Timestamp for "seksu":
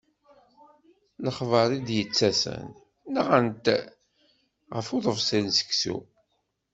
5.57-5.97